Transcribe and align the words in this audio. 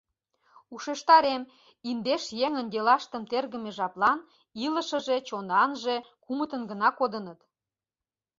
Ушештарем: 0.73 1.43
индеш 1.89 2.23
еҥын 2.45 2.65
делаштым 2.73 3.23
тергыме 3.31 3.71
жаплан 3.77 4.19
илышыже, 4.65 5.15
чонанже 5.27 5.95
кумытын 6.23 6.61
гына 6.69 6.89
кодыныт. 6.99 7.39